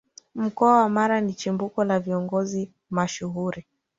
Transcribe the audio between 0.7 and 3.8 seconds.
wa Mara ni chimbuko la Viongozi mashuhuri